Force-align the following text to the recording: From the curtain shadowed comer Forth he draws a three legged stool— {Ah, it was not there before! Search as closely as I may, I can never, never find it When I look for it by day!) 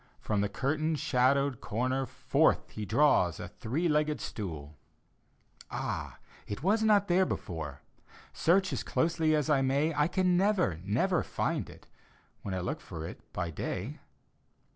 From 0.19 0.41
the 0.41 0.49
curtain 0.49 0.95
shadowed 0.95 1.61
comer 1.61 2.07
Forth 2.07 2.71
he 2.71 2.85
draws 2.87 3.39
a 3.39 3.47
three 3.49 3.87
legged 3.87 4.19
stool— 4.19 4.75
{Ah, 5.69 6.17
it 6.47 6.63
was 6.63 6.81
not 6.81 7.07
there 7.07 7.23
before! 7.23 7.83
Search 8.33 8.73
as 8.73 8.81
closely 8.81 9.35
as 9.35 9.47
I 9.47 9.61
may, 9.61 9.93
I 9.93 10.07
can 10.07 10.35
never, 10.35 10.79
never 10.83 11.21
find 11.21 11.69
it 11.69 11.85
When 12.41 12.55
I 12.55 12.61
look 12.61 12.81
for 12.81 13.05
it 13.05 13.21
by 13.31 13.51
day!) 13.51 13.99